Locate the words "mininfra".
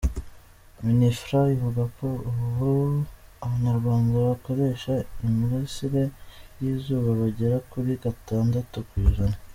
0.83-1.39